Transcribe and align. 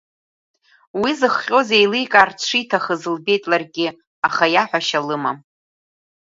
Уи 1.01 1.11
зыхҟьоз 1.19 1.69
еиликаарц 1.77 2.39
шиҭахыз 2.47 3.01
лбеит 3.15 3.43
ларгьы, 3.51 3.87
аха 4.27 4.45
иаҳәашьа 4.53 4.99
лымам. 5.07 5.37